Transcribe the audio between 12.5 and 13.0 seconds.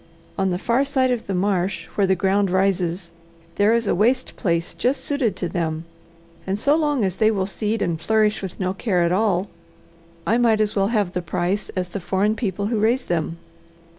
who